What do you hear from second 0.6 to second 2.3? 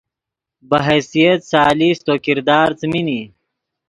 بہ حیثیت ثالث تو